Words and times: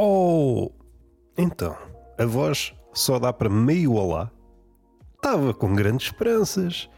Oh! 0.00 0.70
Então, 1.36 1.76
a 2.16 2.24
voz 2.24 2.72
só 2.94 3.18
dá 3.18 3.32
para 3.32 3.48
meio 3.48 3.94
olá? 3.94 4.30
Estava 5.16 5.52
com 5.52 5.74
grandes 5.74 6.06
esperanças. 6.06 6.88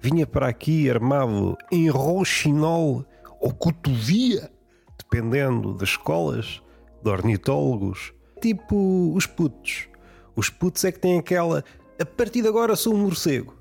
Vinha 0.00 0.26
para 0.26 0.48
aqui 0.48 0.90
armado 0.90 1.56
em 1.70 1.88
roxinol 1.88 3.04
ou 3.40 3.54
cotovia, 3.54 4.50
dependendo 4.98 5.72
das 5.72 5.90
escolas, 5.90 6.60
de 7.00 7.08
ornitólogos, 7.08 8.12
tipo 8.42 9.12
os 9.14 9.24
putos. 9.24 9.88
Os 10.34 10.50
putos 10.50 10.82
é 10.82 10.90
que 10.90 10.98
têm 10.98 11.16
aquela 11.16 11.62
a 11.96 12.04
partir 12.04 12.42
de 12.42 12.48
agora 12.48 12.74
sou 12.74 12.92
um 12.92 13.04
morcego. 13.04 13.54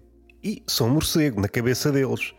E 0.43 0.63
sou 0.65 0.87
um 0.87 0.93
morcego 0.95 1.39
na 1.39 1.47
cabeça 1.47 1.91
deles. 1.91 2.33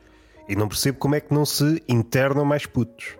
E 0.48 0.56
não 0.56 0.66
percebo 0.66 0.98
como 0.98 1.14
é 1.14 1.20
que 1.20 1.32
não 1.32 1.46
se 1.46 1.80
internam 1.88 2.44
mais 2.44 2.66
putos. 2.66 3.16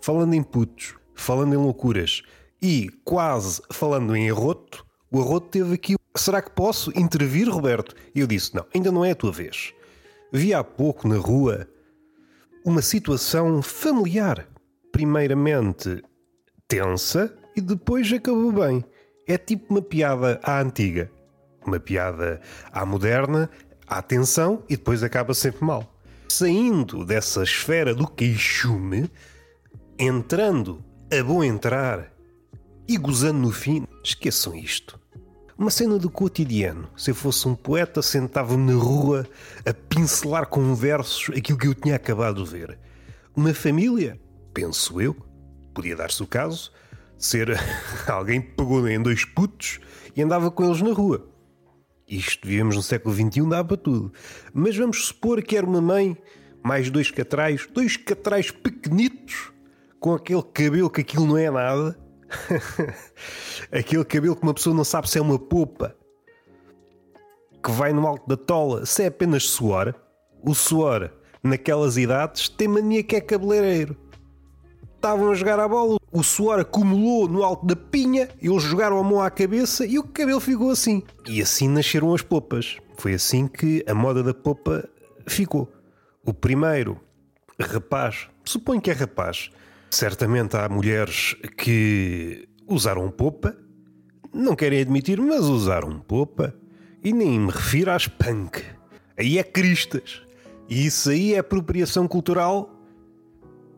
Falando 0.00 0.32
em 0.32 0.42
putos, 0.42 0.94
falando 1.14 1.52
em 1.52 1.58
loucuras 1.58 2.22
e 2.60 2.90
quase 3.04 3.62
falando 3.70 4.16
em 4.16 4.30
arroto, 4.30 4.84
o 5.10 5.20
arroto 5.20 5.48
teve 5.48 5.74
aqui. 5.74 5.94
Será 6.14 6.42
que 6.42 6.50
posso 6.50 6.90
intervir, 6.98 7.48
Roberto? 7.48 7.94
E 8.14 8.20
eu 8.20 8.26
disse: 8.26 8.54
Não, 8.54 8.66
ainda 8.74 8.90
não 8.90 9.04
é 9.04 9.12
a 9.12 9.16
tua 9.16 9.32
vez. 9.32 9.72
Vi 10.32 10.52
há 10.52 10.62
pouco 10.62 11.08
na 11.08 11.16
rua 11.16 11.68
uma 12.64 12.82
situação 12.82 13.62
familiar. 13.62 14.46
Primeiramente 14.92 16.02
tensa 16.66 17.34
e 17.56 17.60
depois 17.60 18.12
acabou 18.12 18.52
bem. 18.52 18.84
É 19.26 19.38
tipo 19.38 19.72
uma 19.72 19.82
piada 19.82 20.40
à 20.42 20.60
antiga. 20.60 21.10
Uma 21.64 21.78
piada 21.78 22.40
à 22.72 22.84
moderna, 22.84 23.48
à 23.86 24.02
tensão 24.02 24.62
e 24.68 24.76
depois 24.76 25.02
acaba 25.02 25.32
sempre 25.34 25.64
mal. 25.64 25.94
Saindo 26.28 27.04
dessa 27.04 27.42
esfera 27.42 27.94
do 27.94 28.06
queixume, 28.06 29.10
entrando 29.98 30.84
a 31.10 31.22
bom 31.22 31.42
entrar 31.42 32.17
e 32.88 32.96
gozando 32.96 33.38
no 33.38 33.52
fim, 33.52 33.86
esqueçam 34.02 34.56
isto. 34.56 34.98
Uma 35.58 35.70
cena 35.70 35.98
do 35.98 36.08
cotidiano. 36.08 36.88
Se 36.96 37.10
eu 37.10 37.14
fosse 37.14 37.46
um 37.46 37.54
poeta, 37.54 38.00
sentava-me 38.00 38.72
na 38.72 38.78
rua 38.80 39.28
a 39.66 39.74
pincelar 39.74 40.46
com 40.46 40.74
versos 40.74 41.36
aquilo 41.36 41.58
que 41.58 41.66
eu 41.66 41.74
tinha 41.74 41.96
acabado 41.96 42.42
de 42.42 42.50
ver. 42.50 42.78
Uma 43.36 43.52
família, 43.52 44.18
penso 44.54 45.02
eu, 45.02 45.14
podia 45.74 45.94
dar-se 45.94 46.22
o 46.22 46.26
caso, 46.26 46.72
ser 47.18 47.50
alguém 48.08 48.40
que 48.40 48.52
pegou 48.52 48.88
em 48.88 49.02
dois 49.02 49.24
putos 49.24 49.80
e 50.16 50.22
andava 50.22 50.50
com 50.50 50.64
eles 50.64 50.80
na 50.80 50.92
rua. 50.92 51.28
Isto 52.08 52.48
vivemos 52.48 52.74
no 52.74 52.82
século 52.82 53.14
XXI, 53.14 53.46
dá 53.50 53.62
para 53.62 53.76
tudo. 53.76 54.10
Mas 54.54 54.74
vamos 54.74 55.08
supor 55.08 55.42
que 55.42 55.58
era 55.58 55.66
uma 55.66 55.82
mãe, 55.82 56.16
mais 56.62 56.88
dois 56.88 57.10
catrais, 57.10 57.68
dois 57.70 57.98
catrais 57.98 58.50
pequenitos, 58.50 59.52
com 60.00 60.14
aquele 60.14 60.42
cabelo 60.42 60.88
que 60.88 61.02
aquilo 61.02 61.26
não 61.26 61.36
é 61.36 61.50
nada, 61.50 62.07
Aquele 63.72 64.04
cabelo 64.04 64.36
que 64.36 64.42
uma 64.42 64.54
pessoa 64.54 64.74
não 64.74 64.84
sabe 64.84 65.08
se 65.08 65.18
é 65.18 65.22
uma 65.22 65.38
popa 65.38 65.96
que 67.62 67.70
vai 67.70 67.92
no 67.92 68.06
alto 68.06 68.28
da 68.28 68.36
tola, 68.36 68.86
se 68.86 69.02
é 69.02 69.06
apenas 69.06 69.44
suor. 69.44 69.94
O 70.42 70.54
suor, 70.54 71.10
naquelas 71.42 71.96
idades, 71.96 72.48
tem 72.48 72.68
mania 72.68 73.02
que 73.02 73.16
é 73.16 73.20
cabeleireiro. 73.20 73.96
Estavam 74.94 75.30
a 75.30 75.34
jogar 75.34 75.60
a 75.60 75.68
bola, 75.68 75.96
o 76.10 76.22
suor 76.22 76.58
acumulou 76.58 77.28
no 77.28 77.44
alto 77.44 77.64
da 77.66 77.76
pinha, 77.76 78.28
eles 78.42 78.62
jogaram 78.62 78.98
a 78.98 79.02
mão 79.02 79.20
à 79.20 79.30
cabeça 79.30 79.86
e 79.86 79.98
o 79.98 80.02
cabelo 80.02 80.40
ficou 80.40 80.70
assim. 80.70 81.02
E 81.26 81.40
assim 81.40 81.68
nasceram 81.68 82.14
as 82.14 82.22
popas. 82.22 82.78
Foi 82.96 83.14
assim 83.14 83.46
que 83.46 83.84
a 83.86 83.94
moda 83.94 84.22
da 84.22 84.34
popa 84.34 84.88
ficou. 85.26 85.72
O 86.24 86.34
primeiro 86.34 87.00
rapaz, 87.60 88.28
suponho 88.44 88.80
que 88.80 88.90
é 88.90 88.94
rapaz, 88.94 89.50
Certamente 89.90 90.56
há 90.56 90.68
mulheres 90.68 91.34
que 91.56 92.48
usaram 92.66 93.10
popa, 93.10 93.56
não 94.32 94.54
querem 94.54 94.80
admitir, 94.80 95.20
mas 95.20 95.44
usaram 95.46 95.98
popa, 96.00 96.54
e 97.02 97.12
nem 97.12 97.40
me 97.40 97.50
refiro 97.50 97.90
às 97.90 98.06
punk. 98.06 98.62
Aí 99.16 99.38
é 99.38 99.42
cristas. 99.42 100.22
E 100.68 100.86
isso 100.86 101.10
aí 101.10 101.34
é 101.34 101.38
apropriação 101.38 102.06
cultural, 102.06 102.70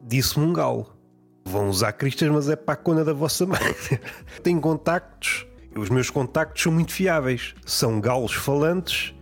disse-me 0.03 0.45
um 0.45 0.53
galo. 0.53 0.93
Vão 1.45 1.69
usar 1.69 1.93
cristas, 1.93 2.29
mas 2.29 2.49
é 2.49 2.57
para 2.57 2.75
a 2.75 2.77
cona 2.77 3.05
da 3.05 3.13
vossa 3.13 3.47
mãe. 3.47 3.59
Tenho 4.43 4.61
contactos, 4.61 5.47
os 5.77 5.89
meus 5.89 6.11
contactos 6.11 6.63
são 6.63 6.73
muito 6.73 6.93
fiáveis. 6.93 7.55
São 7.65 8.01
galos 8.01 8.33
falantes 8.33 9.15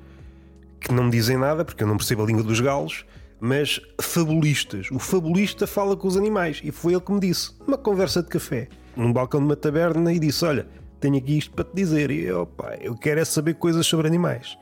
que 0.80 0.92
não 0.92 1.04
me 1.04 1.10
dizem 1.10 1.36
nada, 1.36 1.64
porque 1.64 1.82
eu 1.82 1.86
não 1.86 1.96
percebo 1.96 2.22
a 2.22 2.26
língua 2.26 2.42
dos 2.42 2.60
galos, 2.60 3.04
mas 3.40 3.80
fabulistas. 4.00 4.88
O 4.90 4.98
fabulista 4.98 5.66
fala 5.66 5.96
com 5.96 6.08
os 6.08 6.16
animais 6.16 6.60
e 6.62 6.72
foi 6.72 6.92
ele 6.92 7.00
que 7.00 7.12
me 7.12 7.20
disse, 7.20 7.52
numa 7.60 7.78
conversa 7.78 8.22
de 8.22 8.28
café, 8.28 8.68
num 8.96 9.12
balcão 9.12 9.40
de 9.40 9.46
uma 9.46 9.56
taberna, 9.56 10.12
e 10.12 10.18
disse: 10.18 10.44
Olha, 10.44 10.66
tenho 11.00 11.16
aqui 11.16 11.38
isto 11.38 11.52
para 11.52 11.64
te 11.64 11.74
dizer. 11.74 12.10
E 12.10 12.24
eu, 12.24 12.46
pá, 12.46 12.76
eu 12.80 12.94
quero 12.96 13.20
é 13.20 13.24
saber 13.24 13.54
coisas 13.54 13.86
sobre 13.86 14.06
animais. 14.06 14.58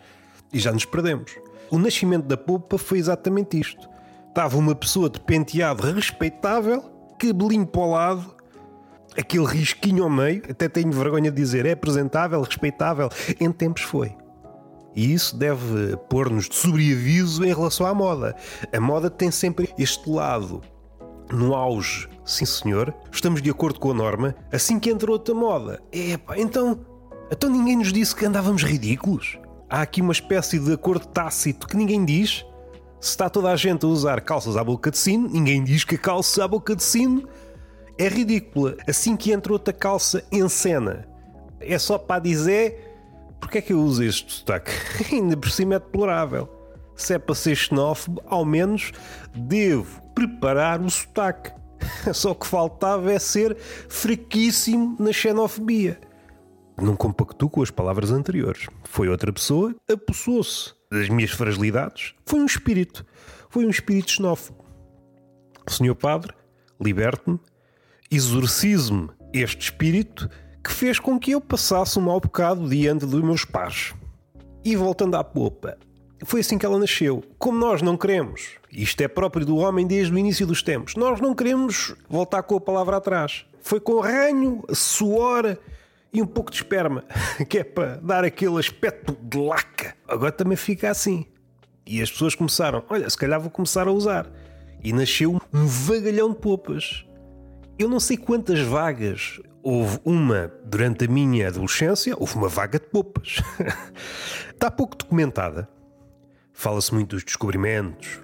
E 0.53 0.59
já 0.59 0.72
nos 0.72 0.84
perdemos. 0.84 1.37
O 1.70 1.78
nascimento 1.78 2.26
da 2.26 2.37
polpa 2.37 2.78
foi 2.78 2.98
exatamente 2.98 3.59
isto. 3.59 3.88
Estava 4.28 4.56
uma 4.56 4.75
pessoa 4.75 5.08
de 5.08 5.19
penteado 5.19 5.82
respeitável, 5.82 6.82
cabelinho 7.19 7.66
para 7.66 7.81
o 7.81 7.91
lado, 7.91 8.34
aquele 9.16 9.47
risquinho 9.47 10.04
ao 10.04 10.10
meio, 10.10 10.43
até 10.48 10.69
tenho 10.69 10.93
vergonha 10.93 11.31
de 11.31 11.37
dizer, 11.37 11.64
é 11.64 11.72
apresentável, 11.72 12.41
respeitável. 12.43 13.08
Em 13.41 13.50
tempos 13.50 13.82
foi. 13.82 14.14
E 14.97 15.12
isso 15.12 15.37
deve 15.37 15.95
pôr-nos 16.09 16.49
de 16.49 16.55
sobreaviso 16.55 17.45
em 17.45 17.55
relação 17.55 17.87
à 17.87 17.93
moda. 17.93 18.34
A 18.73 18.81
moda 18.81 19.11
tem 19.11 19.31
sempre 19.31 19.69
este 19.79 20.09
lado 20.09 20.62
no 21.31 21.55
auge, 21.55 22.09
sim 22.25 22.47
senhor, 22.47 22.95
estamos 23.12 23.43
de 23.43 23.51
acordo 23.51 23.79
com 23.79 23.91
a 23.91 23.95
norma, 23.95 24.35
assim 24.51 24.81
que 24.81 24.89
entra 24.89 25.11
outra 25.11 25.35
moda. 25.35 25.83
Epá, 25.93 26.39
então, 26.39 26.79
então 27.31 27.51
ninguém 27.51 27.77
nos 27.77 27.93
disse 27.93 28.15
que 28.15 28.25
andávamos 28.25 28.62
ridículos? 28.62 29.39
Há 29.69 29.83
aqui 29.83 30.01
uma 30.01 30.12
espécie 30.12 30.59
de 30.59 30.73
acordo 30.73 31.06
tácito 31.06 31.67
que 31.67 31.77
ninguém 31.77 32.05
diz. 32.05 32.47
Se 33.01 33.11
está 33.11 33.29
toda 33.29 33.51
a 33.51 33.56
gente 33.56 33.85
a 33.85 33.89
usar 33.89 34.21
calças 34.21 34.56
à 34.56 34.65
boca 34.65 34.91
de 34.91 34.97
sino, 34.97 35.29
ninguém 35.29 35.62
diz 35.62 35.85
que 35.85 35.97
a 35.97 35.99
calça 35.99 36.45
à 36.45 36.49
boca 36.49 36.75
de 36.75 36.83
sino 36.83 37.29
é 37.99 38.09
ridícula. 38.09 38.77
Assim 38.89 39.17
que 39.17 39.33
entra 39.33 39.53
outra 39.53 39.75
calça 39.75 40.25
em 40.33 40.49
cena, 40.49 41.06
é 41.61 41.79
só 41.79 41.99
para 41.99 42.21
dizer 42.21 42.96
Porquê 43.41 43.59
é 43.59 43.63
que 43.63 43.73
eu 43.73 43.81
uso 43.81 44.03
este 44.03 44.33
sotaque? 44.33 44.71
Ainda 45.13 45.37
por 45.37 45.51
cima 45.51 45.77
é 45.77 45.79
deplorável. 45.79 46.49
Se 46.95 47.15
é 47.15 47.19
para 47.19 47.35
ser 47.35 47.55
xenófobo, 47.55 48.23
ao 48.27 48.45
menos 48.45 48.93
devo 49.35 50.01
preparar 50.15 50.81
o 50.81 50.91
sotaque. 50.91 51.53
Só 52.13 52.35
que 52.35 52.47
faltava 52.47 53.13
é 53.13 53.19
ser 53.19 53.57
fraquíssimo 53.89 54.97
na 54.99 55.13
xenofobia. 55.13 56.01
Não 56.81 56.97
compactou 56.97 57.49
com 57.49 57.63
as 57.63 57.71
palavras 57.71 58.11
anteriores. 58.11 58.67
Foi 58.85 59.09
outra 59.09 59.33
pessoa, 59.33 59.75
apossou-se 59.91 60.75
das 60.91 61.09
minhas 61.09 61.31
fragilidades. 61.31 62.15
Foi 62.25 62.41
um 62.41 62.47
espírito. 62.47 63.05
Foi 63.49 63.65
um 63.65 63.71
espírito 63.71 64.13
xenófobo. 64.13 64.65
Senhor 65.69 65.95
Padre, 65.95 66.33
liberte-me, 66.81 67.41
exorcize-me 68.11 69.09
este 69.33 69.65
espírito 69.65 70.29
que 70.66 70.72
fez 70.72 70.99
com 70.99 71.16
que 71.16 71.31
eu 71.31 71.41
passasse 71.41 71.97
um 71.97 72.03
mau 72.03 72.19
bocado 72.19 72.69
diante 72.69 73.06
dos 73.06 73.22
meus 73.22 73.44
pares. 73.44 73.94
E 74.65 74.75
voltando 74.75 75.15
à 75.15 75.22
popa, 75.22 75.78
foi 76.25 76.41
assim 76.41 76.59
que 76.59 76.66
ela 76.66 76.77
nasceu. 76.77 77.22
Como 77.38 77.56
nós 77.56 77.82
não 77.82 77.97
queremos, 77.97 78.56
isto 78.72 79.00
é 79.00 79.06
próprio 79.06 79.47
do 79.47 79.56
homem 79.59 79.87
desde 79.87 80.12
o 80.12 80.19
início 80.19 80.44
dos 80.44 80.65
tempos, 80.65 80.97
nós 80.97 81.21
não 81.21 81.37
queremos 81.37 81.94
voltar 82.09 82.43
com 82.43 82.56
a 82.56 82.60
palavra 82.60 82.97
atrás. 82.97 83.47
Foi 83.60 83.78
com 83.78 84.00
ranho, 84.00 84.65
suor 84.72 85.56
e 86.12 86.21
um 86.21 86.26
pouco 86.26 86.50
de 86.50 86.56
esperma, 86.56 87.05
que 87.49 87.59
é 87.59 87.65
para 87.65 87.99
dar 87.99 88.25
aquele 88.25 88.59
aspecto 88.59 89.16
de 89.22 89.38
laca. 89.38 89.94
Agora 90.09 90.32
também 90.32 90.56
fica 90.56 90.91
assim. 90.91 91.26
E 91.87 92.03
as 92.03 92.10
pessoas 92.10 92.34
começaram, 92.34 92.82
olha, 92.91 93.09
se 93.09 93.16
calhar 93.16 93.41
vou 93.41 93.50
começar 93.50 93.87
a 93.87 93.93
usar. 93.93 94.28
E 94.82 94.93
nasceu 94.93 95.41
um 95.55 95.66
vagalhão 95.66 96.31
de 96.31 96.37
popas. 96.37 97.06
Eu 97.78 97.88
não 97.88 98.00
sei 98.00 98.16
quantas 98.16 98.59
vagas 98.59 99.41
houve 99.66 99.99
uma 100.04 100.53
durante 100.65 101.06
a 101.06 101.08
minha 101.08 101.49
adolescência, 101.49 102.14
houve 102.17 102.37
uma 102.37 102.49
vaga 102.49 102.79
de 102.79 102.87
popas. 102.87 103.38
Está 104.55 104.70
pouco 104.70 104.96
documentada. 104.96 105.69
Fala-se 106.52 106.94
muito 106.94 107.17
dos 107.17 107.25
descobrimentos, 107.25 108.20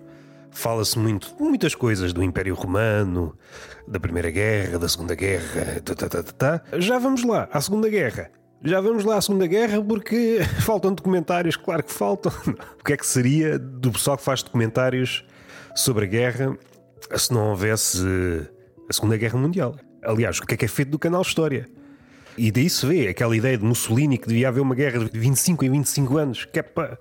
fala-se 0.52 0.96
muito 0.96 1.34
muitas 1.40 1.74
coisas 1.74 2.12
do 2.12 2.22
Império 2.22 2.54
Romano, 2.54 3.36
da 3.88 3.98
Primeira 3.98 4.30
Guerra, 4.30 4.78
da 4.78 4.88
Segunda 4.88 5.16
Guerra. 5.16 5.80
Tá, 5.84 5.94
tá, 5.96 6.08
tá, 6.08 6.22
tá. 6.22 6.62
Já 6.78 7.00
vamos 7.00 7.24
lá, 7.24 7.48
à 7.52 7.60
Segunda 7.60 7.88
Guerra. 7.88 8.30
Já 8.62 8.80
vamos 8.80 9.04
lá 9.04 9.16
à 9.16 9.20
Segunda 9.20 9.48
Guerra 9.48 9.82
porque 9.82 10.38
faltam 10.62 10.94
documentários, 10.94 11.56
claro 11.56 11.82
que 11.82 11.92
faltam. 11.92 12.32
O 12.78 12.84
que 12.84 12.92
é 12.92 12.96
que 12.96 13.06
seria 13.06 13.58
do 13.58 13.90
pessoal 13.90 14.16
que 14.16 14.22
faz 14.22 14.44
documentários 14.44 15.26
sobre 15.74 16.04
a 16.04 16.08
guerra 16.08 16.56
se 17.16 17.32
não 17.32 17.50
houvesse 17.50 17.98
a 18.88 18.92
Segunda 18.92 19.16
Guerra 19.16 19.38
Mundial? 19.38 19.74
Aliás, 20.02 20.38
o 20.38 20.42
que 20.46 20.54
é 20.54 20.56
que 20.56 20.64
é 20.64 20.68
feito 20.68 20.90
do 20.90 20.98
canal 20.98 21.22
História? 21.22 21.68
E 22.36 22.50
daí 22.50 22.68
se 22.68 22.84
vê 22.84 23.08
aquela 23.08 23.36
ideia 23.36 23.56
de 23.56 23.64
Mussolini 23.64 24.18
que 24.18 24.26
devia 24.26 24.48
haver 24.48 24.60
uma 24.60 24.74
guerra 24.74 25.04
de 25.04 25.18
25 25.18 25.64
em 25.64 25.70
25 25.70 26.18
anos, 26.18 26.44
que 26.44 26.58
é 26.58 26.62
para 26.62 26.98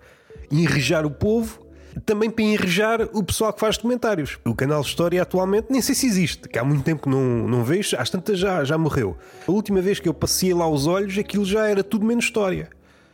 enrejar 0.51 1.05
o 1.05 1.09
povo, 1.09 1.65
também 2.05 2.29
para 2.29 2.43
enrejar 2.43 3.01
o 3.13 3.23
pessoal 3.23 3.51
que 3.51 3.59
faz 3.59 3.77
comentários. 3.77 4.37
O 4.45 4.53
canal 4.53 4.81
História 4.81 5.19
atualmente 5.21 5.67
nem 5.71 5.81
sei 5.81 5.95
se 5.95 6.05
existe, 6.05 6.47
que 6.47 6.59
há 6.59 6.63
muito 6.63 6.83
tempo 6.83 7.03
que 7.03 7.09
não, 7.09 7.47
não 7.47 7.63
vejo, 7.63 7.95
às 7.97 8.09
tantas 8.09 8.37
já, 8.37 8.63
já 8.63 8.77
morreu. 8.77 9.17
A 9.47 9.51
última 9.51 9.81
vez 9.81 9.99
que 9.99 10.07
eu 10.07 10.13
passei 10.13 10.53
lá 10.53 10.67
os 10.67 10.85
olhos, 10.85 11.17
aquilo 11.17 11.45
já 11.45 11.67
era 11.67 11.83
tudo 11.83 12.05
menos 12.05 12.25
história. 12.25 12.69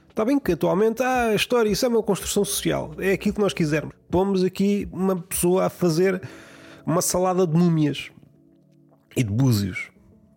Está 0.10 0.26
bem 0.26 0.38
que 0.38 0.52
atualmente, 0.52 1.02
ah, 1.02 1.28
a 1.28 1.36
história, 1.36 1.70
isso 1.70 1.86
é 1.86 1.90
uma 1.90 2.04
construção 2.04 2.44
social, 2.44 2.92
é 2.98 3.14
aquilo 3.14 3.36
que 3.36 3.42
nós 3.42 3.54
quisermos. 3.54 3.94
Pomos 4.10 4.44
aqui 4.44 4.90
uma 4.92 5.16
pessoa 5.16 5.68
a 5.68 5.70
fazer 5.70 6.22
uma 6.86 7.02
salada 7.02 7.46
de 7.46 7.56
múmias 7.56 8.10
e 9.18 9.24
de 9.24 9.32
búzios, 9.32 9.90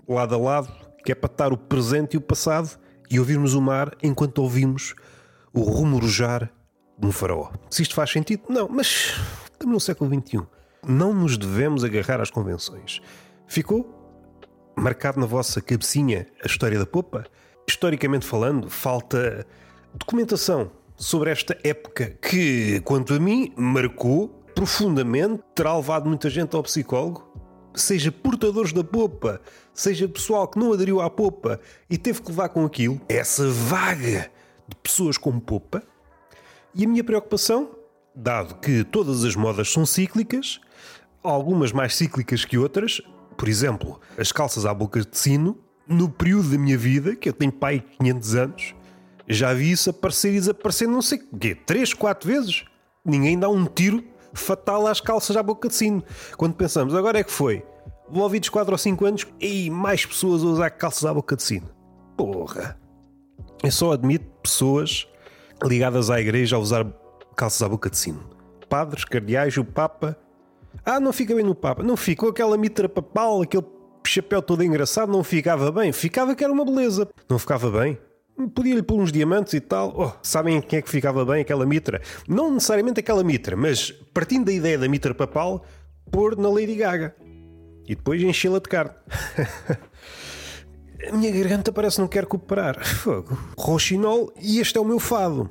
lado 0.09 0.35
a 0.35 0.39
lado, 0.39 0.73
que 1.05 1.13
é 1.13 1.15
para 1.15 1.31
estar 1.31 1.53
o 1.53 1.57
presente 1.57 2.15
e 2.15 2.17
o 2.17 2.21
passado 2.21 2.79
e 3.11 3.19
ouvirmos 3.19 3.55
o 3.55 3.61
mar 3.61 3.95
enquanto 4.03 4.39
ouvimos 4.39 4.95
o 5.53 5.61
rumorejar 5.61 6.51
de 6.99 7.07
um 7.07 7.13
faraó. 7.13 7.51
Se 7.69 7.83
isto 7.83 7.95
faz 7.95 8.11
sentido, 8.11 8.45
não, 8.49 8.69
mas 8.69 9.15
estamos 9.53 9.75
no 9.75 9.81
século 9.81 10.11
XXI. 10.11 10.41
Não 10.87 11.13
nos 11.13 11.37
devemos 11.37 11.85
agarrar 11.85 12.21
às 12.21 12.31
convenções. 12.31 13.01
Ficou 13.47 14.01
marcado 14.77 15.21
na 15.21 15.27
vossa 15.27 15.61
cabecinha 15.61 16.27
a 16.43 16.47
história 16.47 16.79
da 16.79 16.87
popa? 16.87 17.27
Historicamente 17.69 18.27
falando, 18.27 18.71
falta 18.71 19.47
documentação 19.95 20.71
sobre 20.97 21.31
esta 21.31 21.57
época 21.63 22.17
que, 22.23 22.81
quanto 22.81 23.15
a 23.15 23.21
mim, 23.21 23.53
marcou 23.57 24.29
profundamente, 24.55 25.43
terá 25.55 25.77
levado 25.77 26.09
muita 26.09 26.29
gente 26.29 26.55
ao 26.55 26.63
psicólogo, 26.63 27.30
seja 27.75 28.11
portadores 28.11 28.73
da 28.73 28.83
popa, 28.83 29.41
seja 29.73 30.09
pessoal 30.09 30.47
que 30.49 30.59
não 30.59 30.73
aderiu 30.73 31.01
à 31.01 31.09
popa 31.09 31.61
e 31.89 31.97
teve 31.97 32.21
que 32.23 32.31
levar 32.31 32.49
com 32.49 32.65
aquilo, 32.65 33.01
essa 33.09 33.49
vaga 33.49 34.31
de 34.69 34.77
pessoas 34.77 35.17
com 35.17 35.39
popa. 35.39 35.83
E 36.75 36.85
a 36.85 36.89
minha 36.89 37.03
preocupação, 37.03 37.71
dado 38.15 38.57
que 38.57 38.85
todas 38.85 39.25
as 39.25 39.35
modas 39.35 39.73
são 39.73 39.85
cíclicas, 39.85 40.61
algumas 41.23 41.73
mais 41.73 41.97
cíclicas 41.97 42.45
que 42.45 42.59
outras, 42.59 43.01
por 43.37 43.49
exemplo, 43.49 44.01
as 44.17 44.33
calças 44.33 44.65
à 44.67 44.73
boca 44.73 45.01
de 45.01 45.17
sino, 45.17 45.59
no 45.87 46.09
período 46.09 46.51
da 46.51 46.59
minha 46.59 46.79
vida, 46.79 47.17
que 47.17 47.29
eu 47.29 47.33
tenho 47.33 47.51
pai 47.51 47.83
500 47.99 48.35
anos, 48.37 48.75
já 49.27 49.53
vi 49.53 49.73
isso 49.73 49.91
aparecer 49.91 50.31
e 50.31 50.39
desaparecer 50.39 50.89
não 50.89 51.03
sei 51.03 51.19
o 51.19 51.39
quê, 51.39 51.55
3, 51.55 51.95
4 51.95 52.29
vezes. 52.29 52.65
Ninguém 53.05 53.39
dá 53.39 53.49
um 53.49 53.65
tiro 53.65 54.05
fatal 54.33 54.87
às 54.87 55.01
calças 55.01 55.37
à 55.37 55.43
boca 55.43 55.69
de 55.69 55.75
sino. 55.75 56.03
Quando 56.37 56.55
pensamos, 56.55 56.95
agora 56.95 57.19
é 57.19 57.25
que 57.25 57.33
foi, 57.33 57.65
envolvidos 58.11 58.49
4 58.49 58.73
ou 58.73 58.79
5 58.79 59.05
anos 59.07 59.27
e 59.41 59.71
mais 59.71 60.05
pessoas 60.05 60.43
a 60.43 60.47
usar 60.47 60.71
calças 60.71 61.05
à 61.05 61.15
boca 61.15 61.37
de 61.37 61.43
sino. 61.43 61.69
Porra! 62.17 62.79
Eu 63.63 63.71
só 63.71 63.93
admito 63.93 64.27
pessoas 64.43 65.07
ligadas 65.63 66.11
à 66.11 66.21
igreja 66.21 66.57
a 66.57 66.59
usar 66.59 66.87
calças 67.37 67.63
à 67.63 67.69
boca 67.69 67.91
de 67.91 67.99
sino. 67.99 68.21
Padres, 68.69 69.05
cardeais, 69.05 69.57
o 69.57 69.65
Papa. 69.65 70.17
Ah, 70.85 71.01
não 71.01 71.13
fica 71.13 71.35
bem 71.35 71.45
no 71.45 71.55
Papa. 71.55 71.83
Não 71.83 71.97
ficou 71.97 72.31
aquela 72.31 72.57
mitra 72.57 72.89
papal, 72.89 73.43
aquele 73.43 73.65
chapéu 74.07 74.41
todo 74.41 74.65
engraçado, 74.65 75.11
não 75.11 75.23
ficava 75.23 75.71
bem. 75.71 75.93
Ficava 75.93 76.35
que 76.35 76.43
era 76.43 76.53
uma 76.53 76.65
beleza. 76.65 77.09
Não 77.29 77.39
ficava 77.39 77.71
bem. 77.71 77.99
Podia-lhe 78.49 78.83
pôr 78.83 79.01
uns 79.01 79.13
diamantes 79.13 79.53
e 79.55 79.61
tal. 79.61 79.95
Oh, 79.97 80.13
sabem 80.23 80.61
quem 80.61 80.79
é 80.79 80.83
que 80.83 80.91
ficava 80.91 81.25
bem 81.25 81.43
aquela 81.43 81.67
mitra? 81.67 82.01
Não 82.29 82.53
necessariamente 82.53 83.01
aquela 83.01 83.23
mitra, 83.23 83.57
mas 83.57 83.91
partindo 84.13 84.47
da 84.47 84.53
ideia 84.53 84.79
da 84.79 84.89
mitra 84.89 85.15
papal, 85.15 85.65
pôr 86.11 86.37
na 86.37 86.49
Lady 86.49 86.75
Gaga. 86.75 87.15
E 87.87 87.95
depois 87.95 88.23
enchê-la 88.23 88.59
de 88.59 88.69
carne. 88.69 88.95
A 91.09 91.17
minha 91.17 91.31
garganta 91.31 91.73
parece 91.73 91.99
não 91.99 92.07
quer 92.07 92.27
cooperar. 92.27 92.85
Fogo. 92.85 93.37
Roxinol 93.59 94.33
e 94.41 94.61
este 94.61 94.77
é 94.77 94.81
o 94.81 94.85
meu 94.85 95.01
fado. 95.01 95.49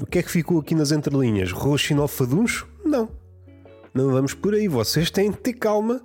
O 0.00 0.06
que 0.06 0.18
é 0.18 0.22
que 0.22 0.30
ficou 0.30 0.60
aqui 0.60 0.74
nas 0.74 0.92
entrelinhas? 0.92 1.50
Roxinol 1.50 2.06
faduncho? 2.06 2.68
Não. 2.84 3.08
Não 3.94 4.12
vamos 4.12 4.34
por 4.34 4.54
aí. 4.54 4.68
Vocês 4.68 5.10
têm 5.10 5.30
de 5.30 5.38
ter 5.38 5.54
calma. 5.54 6.02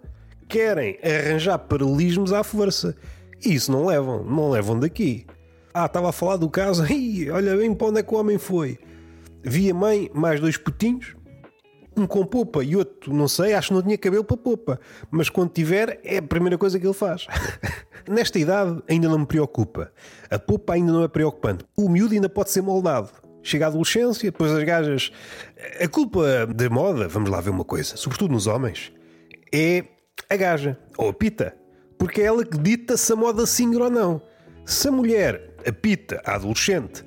Querem 0.48 0.98
arranjar 1.04 1.60
paralelismos 1.60 2.32
à 2.32 2.44
força. 2.44 2.96
E 3.44 3.54
isso 3.54 3.72
não 3.72 3.86
levam. 3.86 4.24
Não 4.24 4.50
levam 4.50 4.80
daqui. 4.80 5.28
Ah, 5.74 5.86
estava 5.88 6.10
a 6.10 6.12
falar 6.12 6.38
do 6.38 6.50
caso. 6.50 6.86
Ih, 6.86 7.32
olha 7.32 7.58
bem 7.58 7.74
para 7.74 7.88
onde 7.88 8.00
é 8.00 8.04
que 8.04 8.14
o 8.14 8.18
homem 8.18 8.38
foi. 8.38 8.78
Vi 9.42 9.72
a 9.72 9.74
mãe, 9.74 10.10
mais 10.14 10.40
dois 10.40 10.56
putinhos, 10.56 11.16
um 11.98 12.06
com 12.08 12.26
popa 12.26 12.64
e 12.64 12.76
outro, 12.76 13.14
não 13.14 13.28
sei, 13.28 13.54
acho 13.54 13.70
que 13.70 13.74
não 13.74 13.82
tinha 13.82 13.98
cabelo 13.98 14.24
para 14.24 14.38
popa. 14.38 14.80
Mas 15.12 15.30
quando 15.30 15.52
tiver, 15.52 16.00
é 16.04 16.18
a 16.18 16.22
primeira 16.22 16.58
coisa 16.58 16.80
que 16.80 16.86
ele 16.86 16.94
faz. 16.94 17.28
Nesta 18.08 18.38
idade 18.40 18.82
ainda 18.88 19.08
não 19.10 19.20
me 19.20 19.26
preocupa. 19.26 19.92
A 20.30 20.38
popa 20.38 20.74
ainda 20.74 20.92
não 20.92 21.04
é 21.04 21.08
preocupante. 21.08 21.66
O 21.76 21.90
miúdo 21.90 22.14
ainda 22.14 22.30
pode 22.30 22.52
ser 22.52 22.62
moldado. 22.62 23.10
Chega 23.42 23.66
à 23.66 23.68
adolescência, 23.68 24.32
depois 24.32 24.52
as 24.52 24.64
gajas. 24.64 25.12
A 25.82 25.88
culpa 25.88 26.48
da 26.48 26.70
moda, 26.70 27.08
vamos 27.08 27.30
lá 27.30 27.42
ver 27.42 27.50
uma 27.50 27.66
coisa, 27.66 27.98
sobretudo 27.98 28.32
nos 28.32 28.48
homens, 28.48 28.94
é 29.54 29.84
a 30.30 30.36
gaja, 30.38 30.78
ou 30.98 31.10
a 31.10 31.14
pita. 31.14 31.56
Porque 31.98 32.22
é 32.22 32.26
ela 32.26 32.46
que 32.46 32.58
dita 32.58 32.96
se 32.96 33.12
a 33.12 33.16
moda 33.16 33.46
singra 33.46 33.86
ou 33.86 33.90
não. 33.90 34.22
Se 34.66 34.88
a 34.88 34.92
mulher, 34.92 35.53
a 35.68 35.72
pita, 35.72 36.22
a 36.26 36.36
adolescente, 36.36 37.04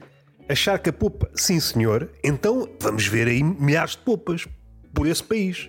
achar 0.48 0.78
que 0.78 0.90
a 0.90 0.92
popa, 0.92 1.30
sim 1.34 1.58
senhor, 1.60 2.10
então 2.22 2.68
vamos 2.80 3.06
ver 3.06 3.26
aí 3.26 3.42
milhares 3.42 3.92
de 3.92 3.98
popas 3.98 4.46
por 4.94 5.06
esse 5.06 5.22
país, 5.22 5.68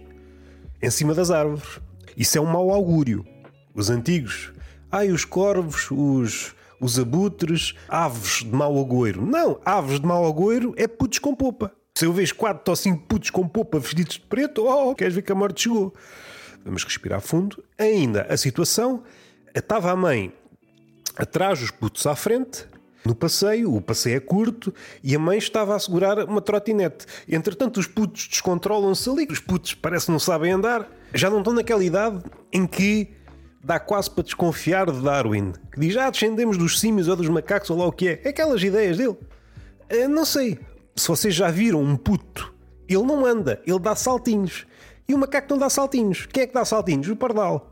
em 0.82 0.90
cima 0.90 1.14
das 1.14 1.32
árvores. 1.32 1.80
Isso 2.16 2.38
é 2.38 2.42
um 2.42 2.46
mau 2.46 2.72
augúrio. 2.72 3.26
Os 3.74 3.90
antigos, 3.90 4.52
ai, 4.92 5.12
os 5.12 5.24
corvos, 5.26 5.90
os, 5.92 6.56
os 6.80 7.00
abutres, 7.00 7.76
aves 7.88 8.44
de 8.44 8.52
mau 8.52 8.80
agouro. 8.80 9.26
Não, 9.26 9.60
aves 9.64 10.00
de 10.00 10.06
mau 10.06 10.26
agouro 10.26 10.74
é 10.78 10.88
putos 10.88 11.20
com 11.20 11.36
popa. 11.36 11.72
Se 11.96 12.06
eu 12.06 12.14
vejo 12.14 12.36
quatro 12.36 12.72
ou 12.72 12.76
cinco 12.76 13.06
putos 13.08 13.30
com 13.30 13.48
popa 13.48 13.80
vestidos 13.80 14.16
de 14.16 14.22
preto, 14.22 14.66
oh, 14.66 14.94
queres 14.96 15.14
ver 15.14 15.24
que 15.24 15.32
a 15.32 15.36
morte 15.36 15.64
chegou? 15.64 15.94
Vamos 16.64 16.84
respirar 16.84 17.22
fundo. 17.22 17.64
Ainda 17.78 18.24
a 18.24 18.38
situação, 18.38 19.04
estava 19.54 19.92
a 19.92 19.96
mãe 19.96 20.34
atrás, 21.16 21.62
os 21.62 21.72
putos 21.72 22.06
à 22.06 22.16
frente, 22.16 22.68
no 23.06 23.16
passeio, 23.16 23.74
o 23.74 23.82
passeio 23.82 24.18
é 24.18 24.20
curto 24.20 24.74
e 25.04 25.16
a 25.16 25.20
mãe 25.20 25.38
estava 25.38 25.76
a 25.76 25.80
segurar 25.80 26.20
uma 26.26 26.42
trotinete. 26.42 27.06
Entretanto, 27.28 27.80
os 27.80 27.88
putos 27.88 28.28
descontrolam-se 28.28 29.10
ali, 29.10 29.28
os 29.30 29.40
putos 29.40 29.74
parece 29.74 30.08
que 30.08 30.12
não 30.12 30.20
sabem 30.20 30.52
andar, 30.52 30.90
já 31.14 31.30
não 31.30 31.40
estão 31.40 31.54
naquela 31.54 31.84
idade 31.84 32.22
em 32.52 32.66
que 32.66 33.14
dá 33.64 33.80
quase 33.80 34.10
para 34.10 34.24
desconfiar 34.24 34.92
de 34.92 35.02
Darwin, 35.02 35.54
que 35.72 35.80
diz: 35.80 35.96
Ah, 35.98 36.10
descendemos 36.10 36.58
dos 36.58 36.80
símios 36.80 37.08
ou 37.08 37.16
dos 37.16 37.30
macacos 37.30 37.70
ou 37.70 37.78
lá 37.78 37.86
o 37.86 37.92
que 37.92 38.10
é. 38.10 38.30
Aquelas 38.30 38.62
ideias 38.62 38.98
dele. 38.98 39.18
Eu 39.90 40.10
não 40.10 40.26
sei 40.26 40.60
se 40.96 41.08
vocês 41.08 41.34
já 41.34 41.50
viram 41.50 41.82
um 41.82 41.96
puto, 41.96 42.54
ele 42.90 43.04
não 43.04 43.26
anda, 43.26 43.62
ele 43.66 43.80
dá 43.80 43.96
saltinhos. 43.96 44.66
E 45.08 45.14
o 45.14 45.18
macaco 45.18 45.48
não 45.52 45.58
dá 45.58 45.70
saltinhos. 45.70 46.26
Quem 46.26 46.44
é 46.44 46.48
que 46.48 46.54
dá 46.54 46.66
saltinhos? 46.66 47.08
O 47.08 47.16
pardal. 47.16 47.72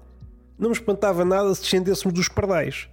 Não 0.57 0.69
me 0.69 0.75
espantava 0.75 1.25
nada 1.25 1.53
se 1.53 1.61
descendêssemos 1.61 2.13
dos 2.13 2.29
pardais 2.29 2.87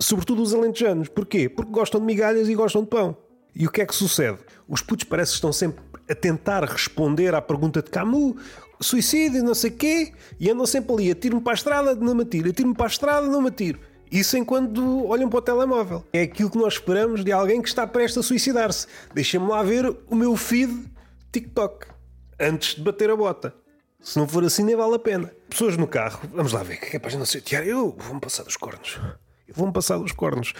sobretudo 0.00 0.42
os 0.42 0.54
alentejanos. 0.54 1.08
Porquê? 1.08 1.48
Porque 1.48 1.70
gostam 1.70 2.00
de 2.00 2.06
migalhas 2.06 2.48
e 2.48 2.54
gostam 2.54 2.82
de 2.82 2.88
pão. 2.88 3.16
E 3.54 3.66
o 3.66 3.70
que 3.70 3.82
é 3.82 3.86
que 3.86 3.94
sucede? 3.94 4.38
Os 4.68 4.80
putos 4.80 5.04
parece 5.04 5.32
que 5.32 5.36
estão 5.36 5.52
sempre 5.52 5.82
a 6.08 6.14
tentar 6.14 6.64
responder 6.64 7.34
à 7.34 7.42
pergunta 7.42 7.82
de 7.82 7.90
Camus, 7.90 8.40
suicídio, 8.80 9.42
não 9.42 9.54
sei 9.54 9.70
quê, 9.70 10.12
e 10.38 10.50
andam 10.50 10.66
sempre 10.66 10.92
ali, 10.92 11.10
atiro-me 11.10 11.42
para 11.42 11.52
a 11.52 11.54
estrada, 11.54 11.94
não 11.94 12.14
me 12.14 12.22
atiro, 12.22 12.50
atiro-me 12.50 12.74
para 12.74 12.86
a 12.86 12.88
estrada, 12.88 13.26
não 13.26 13.42
me 13.42 13.48
atiro. 13.48 13.78
Isso 14.10 14.36
enquanto 14.36 15.06
olham 15.06 15.28
para 15.28 15.38
o 15.38 15.42
telemóvel. 15.42 16.04
É 16.12 16.22
aquilo 16.22 16.50
que 16.50 16.58
nós 16.58 16.74
esperamos 16.74 17.24
de 17.24 17.30
alguém 17.30 17.62
que 17.62 17.68
está 17.68 17.86
prestes 17.86 18.18
a 18.18 18.22
suicidar-se. 18.22 18.88
Deixa-me 19.14 19.46
lá 19.46 19.62
ver 19.62 19.86
o 20.08 20.16
meu 20.16 20.36
feed 20.36 20.90
TikTok 21.30 21.86
antes 22.40 22.74
de 22.74 22.82
bater 22.82 23.10
a 23.10 23.16
bota. 23.16 23.54
Se 24.00 24.18
não 24.18 24.26
for 24.26 24.42
assim, 24.42 24.64
nem 24.64 24.74
vale 24.74 24.96
a 24.96 24.98
pena. 24.98 25.30
Pessoas 25.48 25.76
no 25.76 25.86
carro, 25.86 26.28
vamos 26.32 26.52
lá 26.52 26.62
ver, 26.62 26.78
que 26.78 26.86
é 26.86 26.90
capaz 26.90 27.12
de 27.12 27.18
não 27.18 27.26
ser. 27.26 27.40
Tiago, 27.42 27.68
eu 27.68 27.96
vou-me 27.98 28.20
passar 28.20 28.42
dos 28.42 28.56
cornos 28.56 28.98
vão 29.54 29.72
passar 29.72 29.98
dos 29.98 30.12
cornos. 30.12 30.52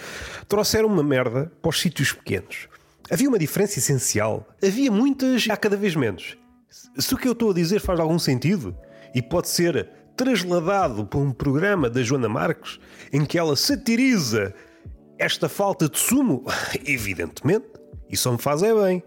Trouxeram 0.47 0.87
uma 0.87 1.03
merda 1.03 1.51
para 1.61 1.69
os 1.69 1.79
sítios 1.79 2.13
pequenos. 2.13 2.67
Havia 3.09 3.27
uma 3.27 3.39
diferença 3.39 3.79
essencial. 3.79 4.47
Havia 4.63 4.91
muitas, 4.91 5.47
há 5.49 5.57
cada 5.57 5.75
vez 5.75 5.95
menos. 5.95 6.37
Se 6.97 7.13
o 7.13 7.17
que 7.17 7.27
eu 7.27 7.33
estou 7.33 7.51
a 7.51 7.53
dizer 7.53 7.79
faz 7.79 7.99
algum 7.99 8.17
sentido 8.17 8.75
e 9.13 9.21
pode 9.21 9.49
ser 9.49 9.89
trasladado 10.15 11.05
para 11.05 11.19
um 11.19 11.31
programa 11.31 11.89
da 11.89 12.01
Joana 12.03 12.29
Marques 12.29 12.79
em 13.11 13.25
que 13.25 13.37
ela 13.37 13.55
satiriza 13.55 14.53
esta 15.17 15.49
falta 15.49 15.89
de 15.89 15.99
sumo, 15.99 16.45
evidentemente, 16.85 17.67
e 18.09 18.17
só 18.17 18.31
me 18.31 18.37
faz 18.37 18.63
é 18.63 18.73
bem. 18.73 19.03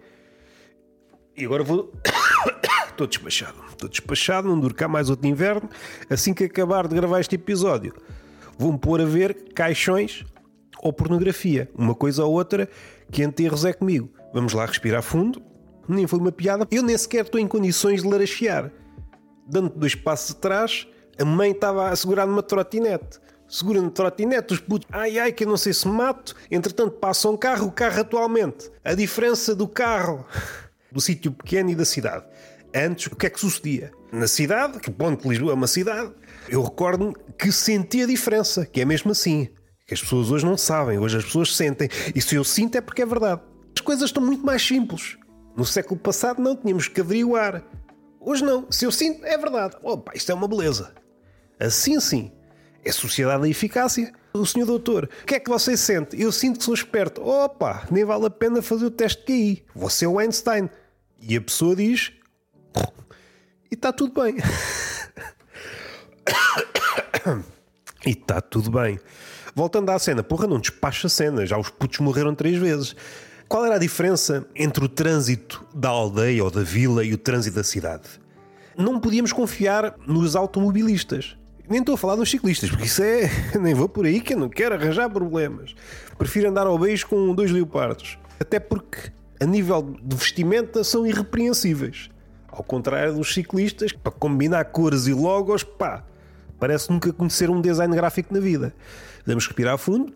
E 1.36 1.44
agora 1.44 1.64
vou. 1.64 1.92
estou 2.90 3.06
despachado. 3.06 3.56
Estou 3.70 3.88
despachado, 3.88 4.48
não 4.48 4.58
duro 4.58 4.74
cá 4.74 4.86
mais 4.86 5.10
outro 5.10 5.26
inverno. 5.26 5.68
Assim 6.08 6.32
que 6.32 6.44
acabar 6.44 6.86
de 6.86 6.94
gravar 6.94 7.20
este 7.20 7.34
episódio, 7.34 7.94
vou-me 8.58 8.78
pôr 8.78 9.00
a 9.00 9.04
ver 9.04 9.52
caixões 9.54 10.24
ou 10.82 10.92
pornografia. 10.92 11.70
Uma 11.74 11.94
coisa 11.94 12.24
ou 12.24 12.32
outra 12.32 12.68
que 13.10 13.22
enterros 13.22 13.64
é 13.64 13.72
comigo. 13.72 14.10
Vamos 14.32 14.52
lá 14.52 14.66
respirar 14.66 15.02
fundo. 15.02 15.42
Nem 15.88 16.06
foi 16.06 16.18
uma 16.18 16.32
piada. 16.32 16.66
Eu 16.70 16.82
nem 16.82 16.96
sequer 16.96 17.24
estou 17.24 17.40
em 17.40 17.46
condições 17.46 18.02
de 18.02 18.08
larachear. 18.08 18.70
Dando 19.46 19.70
dois 19.70 19.94
passos 19.94 20.32
atrás, 20.32 20.86
a 21.18 21.24
mãe 21.24 21.50
estava 21.50 21.90
a 21.90 21.96
segurar 21.96 22.26
numa 22.26 22.42
trotinete. 22.42 23.20
Segura 23.46 23.80
no 23.80 23.90
trotinete, 23.90 24.54
os 24.54 24.60
putos, 24.60 24.88
ai 24.90 25.18
ai, 25.18 25.30
que 25.30 25.44
eu 25.44 25.48
não 25.48 25.56
sei 25.56 25.72
se 25.72 25.86
mato. 25.86 26.34
Entretanto, 26.50 26.92
passa 26.92 27.28
um 27.28 27.36
carro, 27.36 27.68
o 27.68 27.72
carro 27.72 28.00
atualmente. 28.00 28.70
A 28.82 28.94
diferença 28.94 29.54
do 29.54 29.68
carro 29.68 30.26
do 30.90 31.00
sítio 31.00 31.30
pequeno 31.30 31.70
e 31.70 31.74
da 31.74 31.84
cidade. 31.84 32.24
Antes, 32.74 33.06
o 33.06 33.14
que 33.14 33.26
é 33.26 33.30
que 33.30 33.38
sucedia? 33.38 33.92
Na 34.10 34.26
cidade, 34.26 34.80
que 34.80 34.90
ponto 34.90 35.22
de 35.22 35.28
Lisboa 35.28 35.52
é 35.52 35.54
uma 35.54 35.66
cidade, 35.66 36.12
eu 36.48 36.62
recordo 36.62 37.14
que 37.38 37.50
senti 37.50 38.02
a 38.02 38.06
diferença, 38.06 38.66
que 38.66 38.80
é 38.80 38.84
mesmo 38.84 39.12
assim. 39.12 39.48
Que 39.86 39.94
as 39.94 40.00
pessoas 40.00 40.30
hoje 40.30 40.46
não 40.46 40.56
sabem, 40.56 40.98
hoje 40.98 41.18
as 41.18 41.24
pessoas 41.24 41.54
sentem. 41.54 41.88
E 42.14 42.20
se 42.20 42.34
eu 42.34 42.44
sinto 42.44 42.76
é 42.76 42.80
porque 42.80 43.02
é 43.02 43.06
verdade. 43.06 43.42
As 43.76 43.80
coisas 43.82 44.08
estão 44.08 44.22
muito 44.24 44.44
mais 44.44 44.66
simples. 44.66 45.18
No 45.56 45.64
século 45.64 46.00
passado 46.00 46.40
não 46.40 46.56
tínhamos 46.56 46.88
que 46.88 47.00
averiguar. 47.00 47.62
Hoje 48.20 48.42
não. 48.42 48.66
Se 48.70 48.86
eu 48.86 48.92
sinto, 48.92 49.24
é 49.24 49.36
verdade. 49.36 49.76
Opa, 49.82 50.12
isto 50.14 50.32
é 50.32 50.34
uma 50.34 50.48
beleza. 50.48 50.94
Assim 51.60 52.00
sim. 52.00 52.32
É 52.82 52.92
sociedade 52.92 53.42
da 53.42 53.48
eficácia. 53.48 54.12
O 54.32 54.44
senhor 54.44 54.66
doutor, 54.66 55.08
o 55.22 55.26
que 55.26 55.36
é 55.36 55.40
que 55.40 55.48
você 55.48 55.76
sente? 55.76 56.20
Eu 56.20 56.32
sinto 56.32 56.58
que 56.58 56.64
sou 56.64 56.74
esperto. 56.74 57.22
Opa, 57.22 57.86
nem 57.90 58.04
vale 58.04 58.26
a 58.26 58.30
pena 58.30 58.60
fazer 58.60 58.86
o 58.86 58.90
teste 58.90 59.20
de 59.20 59.26
QI. 59.26 59.64
Você 59.74 60.04
é 60.04 60.08
o 60.08 60.18
Einstein. 60.18 60.68
E 61.20 61.36
a 61.36 61.40
pessoa 61.40 61.76
diz: 61.76 62.12
e 63.70 63.74
está 63.74 63.92
tudo 63.92 64.22
bem. 64.22 64.36
e 68.06 68.10
está 68.10 68.40
tudo 68.40 68.70
bem. 68.70 68.98
Voltando 69.54 69.90
à 69.90 69.98
cena, 69.98 70.22
porra, 70.22 70.46
não 70.46 70.58
despacha 70.58 71.06
a 71.06 71.10
cena, 71.10 71.46
já 71.46 71.56
os 71.56 71.70
putos 71.70 72.00
morreram 72.00 72.34
três 72.34 72.56
vezes. 72.58 72.96
Qual 73.48 73.64
era 73.64 73.76
a 73.76 73.78
diferença 73.78 74.46
entre 74.54 74.84
o 74.84 74.88
trânsito 74.88 75.64
da 75.74 75.88
aldeia 75.88 76.42
ou 76.42 76.50
da 76.50 76.62
vila 76.62 77.04
e 77.04 77.14
o 77.14 77.18
trânsito 77.18 77.56
da 77.56 77.64
cidade? 77.64 78.08
Não 78.76 78.98
podíamos 78.98 79.32
confiar 79.32 79.94
nos 80.06 80.34
automobilistas. 80.34 81.36
Nem 81.68 81.80
estou 81.80 81.94
a 81.94 81.98
falar 81.98 82.16
dos 82.16 82.30
ciclistas, 82.30 82.68
porque 82.68 82.86
isso 82.86 83.02
é. 83.02 83.30
Nem 83.60 83.72
vou 83.72 83.88
por 83.88 84.06
aí 84.06 84.20
que 84.20 84.34
eu 84.34 84.38
não 84.38 84.48
quero 84.48 84.74
arranjar 84.74 85.08
problemas. 85.08 85.74
Prefiro 86.18 86.48
andar 86.48 86.66
ao 86.66 86.78
beijo 86.78 87.06
com 87.06 87.34
dois 87.34 87.50
leopardos. 87.50 88.18
Até 88.40 88.58
porque, 88.58 89.12
a 89.40 89.46
nível 89.46 89.94
de 90.02 90.16
vestimenta, 90.16 90.82
são 90.82 91.06
irrepreensíveis. 91.06 92.10
Ao 92.48 92.62
contrário 92.62 93.14
dos 93.14 93.32
ciclistas, 93.32 93.92
para 93.92 94.12
combinar 94.12 94.64
cores 94.66 95.06
e 95.06 95.14
logos, 95.14 95.62
pá, 95.62 96.04
parece 96.58 96.90
nunca 96.90 97.12
conhecer 97.12 97.50
um 97.50 97.60
design 97.60 97.94
gráfico 97.94 98.32
na 98.32 98.40
vida. 98.40 98.74
Vamos 99.26 99.46
respirar 99.46 99.78
fundo. 99.78 100.12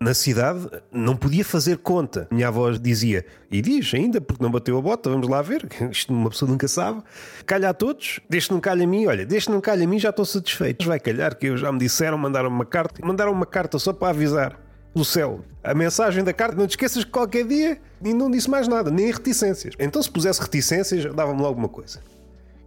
Na 0.00 0.14
cidade 0.14 0.68
não 0.90 1.16
podia 1.16 1.44
fazer 1.44 1.78
conta. 1.78 2.26
Minha 2.28 2.48
avó 2.48 2.72
dizia, 2.72 3.24
e 3.48 3.62
diz 3.62 3.94
ainda, 3.94 4.20
porque 4.20 4.42
não 4.42 4.50
bateu 4.50 4.76
a 4.76 4.82
bota, 4.82 5.08
vamos 5.08 5.28
lá 5.28 5.40
ver, 5.40 5.68
isto 5.92 6.12
uma 6.12 6.28
pessoa 6.28 6.50
nunca 6.50 6.66
sabe. 6.66 7.00
Calha 7.46 7.68
a 7.68 7.74
todos, 7.74 8.18
deixe 8.28 8.50
não 8.50 8.58
calha 8.58 8.82
a 8.82 8.86
mim, 8.86 9.06
olha, 9.06 9.24
deixe 9.24 9.48
não 9.48 9.60
calha 9.60 9.84
a 9.84 9.86
mim, 9.86 10.00
já 10.00 10.10
estou 10.10 10.24
satisfeito. 10.24 10.84
Vai 10.84 10.98
calhar, 10.98 11.38
que 11.38 11.46
eu 11.46 11.56
já 11.56 11.70
me 11.70 11.78
disseram, 11.78 12.18
mandaram 12.18 12.48
uma 12.48 12.66
carta, 12.66 13.00
mandaram 13.06 13.30
uma 13.30 13.46
carta 13.46 13.78
só 13.78 13.92
para 13.92 14.08
avisar 14.08 14.58
do 14.92 15.04
céu. 15.04 15.44
A 15.62 15.72
mensagem 15.72 16.24
da 16.24 16.32
carta, 16.32 16.56
não 16.56 16.66
te 16.66 16.70
esqueças 16.70 17.04
que 17.04 17.10
qualquer 17.12 17.46
dia, 17.46 17.80
e 18.04 18.12
não 18.12 18.28
disse 18.28 18.50
mais 18.50 18.66
nada, 18.66 18.90
nem 18.90 19.06
reticências. 19.12 19.74
Então, 19.78 20.02
se 20.02 20.10
pusesse 20.10 20.40
reticências, 20.40 21.14
dava-me 21.14 21.40
logo 21.40 21.60
uma 21.60 21.68
coisa. 21.68 22.00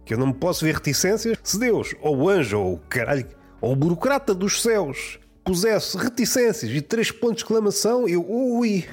Que 0.06 0.14
eu 0.14 0.18
não 0.18 0.28
me 0.28 0.34
posso 0.34 0.64
ver 0.64 0.76
reticências 0.76 1.36
se 1.42 1.58
Deus, 1.58 1.94
ou 2.00 2.16
o 2.16 2.28
anjo, 2.30 2.58
ou 2.58 2.74
o 2.74 2.78
caralho, 2.78 3.26
ou 3.60 3.72
o 3.72 3.76
burocrata 3.76 4.34
dos 4.34 4.62
céus 4.62 5.18
pusesse 5.44 5.98
reticências 5.98 6.70
e 6.70 6.80
três 6.80 7.10
pontos 7.10 7.36
de 7.36 7.42
exclamação, 7.42 8.08
eu, 8.08 8.24
ui, 8.26 8.86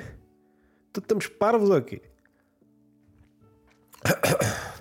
então 0.92 1.02
estamos 1.02 1.28
parvos 1.28 1.72
aqui. 1.72 2.02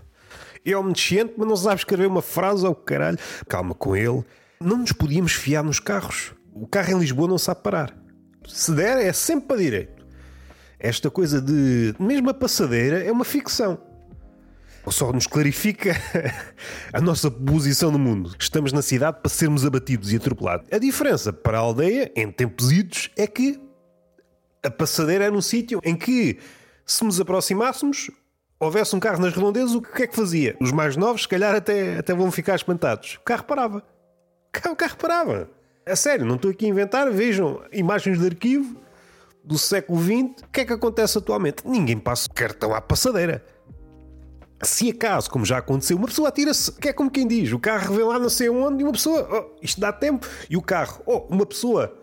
É 0.65 0.77
omnisciente, 0.77 1.35
mas 1.37 1.49
não 1.49 1.57
sabe 1.57 1.81
escrever 1.81 2.07
uma 2.07 2.23
frase 2.23 2.65
ao 2.65 2.73
caralho. 2.73 3.19
Calma 3.49 3.75
com 3.75 3.97
ele. 3.97 4.25
Não 4.61 4.77
nos 4.77 4.93
podíamos 4.93 5.33
fiar 5.33 5.65
nos 5.65 5.81
carros. 5.81 6.35
O 6.55 6.69
carro 6.69 6.93
em 6.93 7.01
Lisboa 7.01 7.27
não 7.27 7.37
sabe 7.37 7.63
parar 7.65 8.01
se 8.49 8.73
der, 8.73 8.99
é 8.99 9.13
sempre 9.13 9.47
para 9.47 9.57
direito. 9.59 10.07
Esta 10.79 11.11
coisa 11.11 11.41
de. 11.41 11.95
Mesmo 11.99 12.31
a 12.31 12.35
passadeira 12.35 13.03
é 13.03 13.13
uma 13.13 13.25
ficção. 13.25 13.79
Só 14.89 15.13
nos 15.13 15.27
clarifica 15.27 15.97
a 16.93 17.01
nossa 17.01 17.31
posição 17.31 17.91
no 17.91 17.99
mundo. 17.99 18.35
Estamos 18.39 18.73
na 18.73 18.83
cidade 18.83 19.19
para 19.21 19.29
sermos 19.29 19.65
abatidos 19.65 20.13
e 20.13 20.17
atropelados. 20.17 20.67
A 20.73 20.79
diferença 20.79 21.33
para 21.33 21.59
a 21.59 21.61
aldeia, 21.61 22.11
em 22.17 22.31
tempos 22.31 22.73
idos, 22.73 23.11
é 23.17 23.27
que 23.27 23.61
a 24.63 24.71
passadeira 24.71 25.25
era 25.25 25.35
um 25.35 25.41
sítio 25.41 25.81
em 25.85 25.97
que, 25.97 26.39
se 26.85 27.05
nos 27.05 27.21
aproximássemos, 27.21 28.11
houvesse 28.59 28.95
um 28.95 29.01
carro 29.01 29.21
nas 29.21 29.35
redondezas, 29.35 29.75
o 29.75 29.83
que 29.83 30.03
é 30.03 30.07
que 30.07 30.15
fazia? 30.15 30.57
Os 30.61 30.73
mais 30.73 30.97
novos, 30.97 31.23
se 31.23 31.29
calhar, 31.29 31.55
até, 31.55 31.99
até 31.99 32.15
vão 32.15 32.31
ficar 32.31 32.55
espantados. 32.55 33.15
O 33.21 33.25
carro 33.25 33.45
parava. 33.45 33.83
O 34.71 34.77
carro 34.77 34.97
parava. 34.97 35.51
É 35.85 35.97
sério, 35.97 36.25
não 36.25 36.37
estou 36.37 36.51
aqui 36.51 36.67
a 36.67 36.69
inventar. 36.69 37.11
Vejam 37.11 37.61
imagens 37.73 38.19
de 38.19 38.27
arquivo 38.27 38.77
do 39.43 39.59
século 39.59 40.01
XX. 40.01 40.43
O 40.43 40.51
que 40.53 40.61
é 40.61 40.65
que 40.65 40.73
acontece 40.73 41.19
atualmente? 41.19 41.67
Ninguém 41.67 41.99
passa 41.99 42.29
cartão 42.29 42.73
à 42.73 42.81
passadeira. 42.81 43.45
Se 44.65 44.91
acaso, 44.91 45.29
como 45.29 45.45
já 45.45 45.59
aconteceu, 45.59 45.97
uma 45.97 46.07
pessoa 46.07 46.29
atira-se, 46.29 46.71
que 46.73 46.89
é 46.89 46.93
como 46.93 47.11
quem 47.11 47.27
diz, 47.27 47.53
o 47.53 47.59
carro 47.59 47.97
vem 47.97 48.05
lá 48.05 48.19
não 48.19 48.29
sei 48.29 48.49
onde 48.49 48.83
e 48.83 48.85
uma 48.85 48.93
pessoa, 48.93 49.29
oh, 49.31 49.57
isto 49.61 49.81
dá 49.81 49.93
tempo, 49.93 50.27
e 50.49 50.57
o 50.57 50.63
carro, 50.63 51.03
oh, 51.05 51.27
uma 51.29 51.45
pessoa 51.45 51.99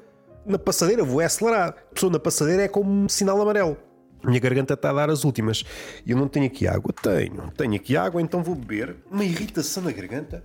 na 0.46 0.60
passadeira, 0.60 1.04
vou 1.04 1.20
acelerar. 1.20 1.70
A 1.70 1.94
pessoa 1.94 2.12
na 2.12 2.20
passadeira 2.20 2.64
é 2.64 2.68
como 2.68 2.92
um 2.92 3.08
sinal 3.08 3.42
amarelo. 3.42 3.78
Minha 4.24 4.40
garganta 4.40 4.74
está 4.74 4.90
a 4.90 4.94
dar 4.94 5.10
as 5.10 5.24
últimas. 5.24 5.64
E 6.06 6.12
eu 6.12 6.18
não 6.18 6.28
tenho 6.28 6.46
aqui 6.48 6.68
água? 6.68 6.92
Tenho. 6.92 7.52
Tenho 7.52 7.76
aqui 7.76 7.96
água, 7.96 8.22
então 8.22 8.44
vou 8.44 8.56
beber. 8.56 8.98
Uma 9.10 9.24
irritação 9.24 9.84
na 9.84 9.92
garganta. 9.92 10.44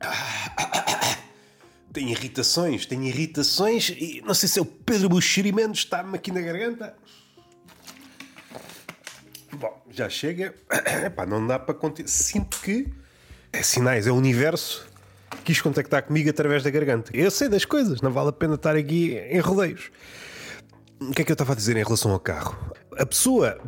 Tem 1.92 2.10
irritações, 2.10 2.86
tem 2.86 3.06
irritações 3.06 3.90
e 3.90 4.20
não 4.26 4.34
sei 4.34 4.48
se 4.48 4.58
é 4.58 4.62
o 4.62 4.64
Pedro 4.64 5.08
Buxerimento 5.08 5.76
está-me 5.76 6.16
aqui 6.16 6.32
na 6.32 6.40
garganta. 6.40 6.96
Bom, 9.58 9.82
já 9.90 10.08
chega. 10.08 10.54
Epá, 11.06 11.26
não 11.26 11.46
dá 11.46 11.58
para. 11.58 11.76
Sinto 12.06 12.60
que 12.60 12.92
é 13.52 13.62
sinais, 13.62 14.06
é 14.06 14.10
o 14.10 14.16
universo 14.16 14.94
quis 15.44 15.60
contactar 15.60 16.02
comigo 16.02 16.30
através 16.30 16.62
da 16.62 16.70
garganta. 16.70 17.10
Eu 17.14 17.30
sei 17.30 17.48
das 17.48 17.64
coisas, 17.64 18.00
não 18.00 18.10
vale 18.10 18.30
a 18.30 18.32
pena 18.32 18.54
estar 18.54 18.76
aqui 18.76 19.16
em 19.30 19.38
rodeios. 19.40 19.90
O 21.00 21.10
que 21.10 21.22
é 21.22 21.24
que 21.24 21.30
eu 21.30 21.34
estava 21.34 21.52
a 21.52 21.56
dizer 21.56 21.76
em 21.76 21.82
relação 21.82 22.12
ao 22.12 22.20
carro? 22.20 22.56
A 22.96 23.04
pessoa 23.04 23.58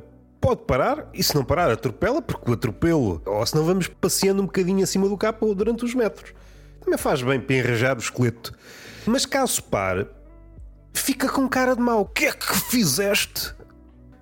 pode 0.40 0.62
parar 0.62 1.08
e 1.12 1.22
se 1.22 1.34
não 1.34 1.44
parar 1.44 1.70
atropela, 1.70 2.22
porque 2.22 2.50
o 2.50 2.54
atropelo, 2.54 3.22
ou 3.24 3.44
se 3.44 3.54
não 3.54 3.64
vamos 3.64 3.88
passeando 3.88 4.42
um 4.42 4.46
bocadinho 4.46 4.82
acima 4.82 5.08
do 5.08 5.16
capô 5.16 5.54
durante 5.54 5.84
os 5.84 5.94
metros. 5.94 6.32
Também 6.80 6.98
faz 6.98 7.20
bem 7.20 7.40
para 7.40 7.56
enrajar 7.56 7.96
o 7.96 8.00
esqueleto. 8.00 8.54
Mas 9.06 9.26
caso 9.26 9.62
pare, 9.64 10.06
fica 10.94 11.28
com 11.28 11.48
cara 11.48 11.74
de 11.74 11.82
mau. 11.82 12.02
O 12.02 12.06
que 12.06 12.26
é 12.26 12.32
que 12.32 12.56
fizeste? 12.70 13.54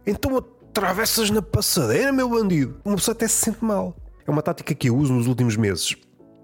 Então 0.07 0.45
atravessas 0.75 1.31
na 1.31 1.41
passadeira, 1.41 2.13
meu 2.13 2.29
bandido. 2.29 2.81
Uma 2.85 2.97
pessoa 2.97 3.15
até 3.15 3.29
se 3.29 3.37
sente 3.37 3.65
mal. 3.65 3.95
É 4.27 4.31
uma 4.31 4.43
tática 4.43 4.75
que 4.75 4.89
eu 4.89 4.97
uso 4.97 5.13
nos 5.13 5.29
últimos 5.29 5.57
meses. 5.57 5.95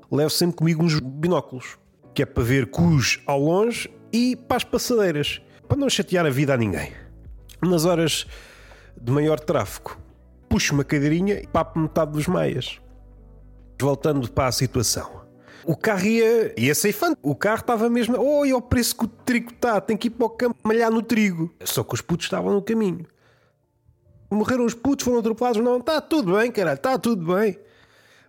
Levo 0.08 0.30
sempre 0.30 0.56
comigo 0.56 0.84
uns 0.84 1.00
binóculos, 1.00 1.76
que 2.14 2.22
é 2.22 2.26
para 2.26 2.44
ver 2.44 2.66
cus 2.66 3.20
ao 3.26 3.40
longe 3.40 3.90
e 4.12 4.36
para 4.36 4.58
as 4.58 4.62
passadeiras, 4.62 5.42
para 5.66 5.76
não 5.76 5.90
chatear 5.90 6.24
a 6.26 6.30
vida 6.30 6.54
a 6.54 6.56
ninguém. 6.56 6.92
Nas 7.60 7.84
horas 7.84 8.24
de 9.00 9.10
maior 9.10 9.40
tráfego, 9.40 9.98
puxo 10.48 10.74
uma 10.74 10.84
cadeirinha 10.84 11.40
e 11.40 11.46
papo 11.48 11.80
metade 11.80 12.12
dos 12.12 12.28
meias. 12.28 12.80
Voltando 13.80 14.30
para 14.30 14.46
a 14.46 14.52
situação. 14.52 15.22
O 15.64 15.76
carro 15.76 16.06
ia, 16.06 16.54
ia 16.56 16.74
ceifando. 16.74 17.16
O 17.20 17.34
carro 17.34 17.62
estava 17.62 17.90
mesmo. 17.90 18.16
Oi, 18.16 18.52
o 18.52 18.62
preço 18.62 18.96
que 18.96 19.06
o 19.06 19.08
trigo 19.08 19.50
está, 19.50 19.80
tem 19.80 19.96
que 19.96 20.06
ir 20.06 20.10
para 20.10 20.26
o 20.26 20.30
campo 20.30 20.56
malhar 20.62 20.90
no 20.90 21.02
trigo. 21.02 21.52
Só 21.64 21.82
que 21.82 21.94
os 21.94 22.00
putos 22.00 22.26
estavam 22.26 22.54
no 22.54 22.62
caminho. 22.62 23.04
Morreram 24.30 24.64
os 24.64 24.74
putos, 24.74 25.04
foram 25.04 25.18
atropelados. 25.18 25.62
Não, 25.62 25.78
está 25.78 26.00
tudo 26.00 26.36
bem, 26.36 26.52
caralho, 26.52 26.76
está 26.76 26.96
tudo 26.98 27.34
bem. 27.34 27.58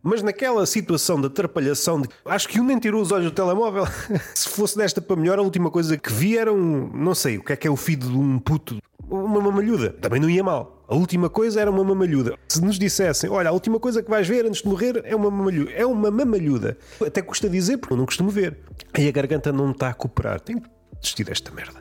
Mas 0.04 0.24
naquela 0.24 0.66
situação 0.66 1.22
de 1.22 1.28
atrapalhação, 1.28 2.02
de... 2.02 2.10
acho 2.26 2.50
que 2.50 2.60
um 2.60 2.64
nem 2.64 2.80
tirou 2.80 3.02
os 3.02 3.12
olhos 3.12 3.26
do 3.26 3.32
telemóvel. 3.32 3.86
Se 4.34 4.50
fosse 4.50 4.76
desta 4.76 5.00
para 5.00 5.16
melhor, 5.16 5.38
a 5.38 5.44
última 5.44 5.70
coisa 5.70 5.96
que 5.96 6.12
vi 6.12 6.38
era 6.38 6.52
um. 6.52 6.90
Não 6.92 7.14
sei, 7.14 7.38
o 7.38 7.44
que 7.44 7.54
é 7.54 7.56
que 7.56 7.68
é 7.68 7.72
o 7.72 7.76
filho 7.76 8.10
de 8.10 8.18
um 8.18 8.40
puto? 8.40 8.82
Uma 9.08 9.40
mamalhuda. 9.40 9.92
Também 9.92 10.20
não 10.20 10.30
ia 10.30 10.44
mal. 10.44 10.84
A 10.88 10.96
última 10.96 11.30
coisa 11.30 11.62
era 11.62 11.70
uma 11.70 11.84
mamalhuda. 11.84 12.36
Se 12.48 12.62
nos 12.62 12.80
dissessem, 12.80 13.30
olha, 13.30 13.50
a 13.50 13.54
última 13.54 13.80
coisa 13.80 14.02
que 14.02 14.10
vais 14.10 14.28
ver 14.28 14.46
antes 14.46 14.62
de 14.62 14.68
morrer 14.68 15.02
é 15.06 15.16
uma 15.16 15.30
mamalhuda. 15.30 15.72
É 15.72 15.86
uma 15.86 16.10
mamalhuda. 16.10 16.78
Até 17.06 17.22
custa 17.22 17.48
dizer, 17.48 17.78
porque 17.78 17.94
eu 17.94 17.98
não 17.98 18.06
costumo 18.06 18.30
ver. 18.30 18.58
Aí 18.94 19.08
a 19.08 19.12
garganta 19.12 19.52
não 19.52 19.70
está 19.72 19.90
a 19.90 19.94
cooperar. 19.94 20.42
Tenho 20.42 20.62
que 20.62 20.70
desistir 21.00 21.24
desta 21.26 21.52
merda. 21.52 21.81